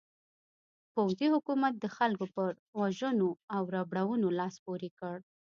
[0.93, 5.17] پوځي حکومت د خلکو پر وژنو او ربړونو لاس پورې کړ.